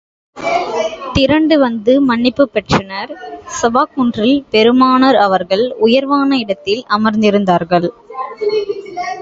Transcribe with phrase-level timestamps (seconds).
[1.13, 3.11] திரண்டு வந்து மன்னிப்புப் பெற்றனர்
[3.57, 7.89] ஸபா குன்றில் பெருமானார் அவர்கள் உயர்வான இடத்தில் அமர்ந்திருந்தார்கள்.